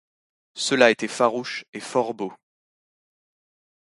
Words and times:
Cela 0.55 0.89
était 0.89 1.07
farouche 1.07 1.63
et 1.73 1.79
fort 1.79 2.15
beau. 2.15 2.33